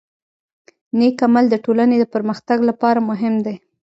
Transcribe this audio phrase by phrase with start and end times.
[0.97, 3.55] نیک عمل د ټولنې د پرمختګ لپاره مهم دی.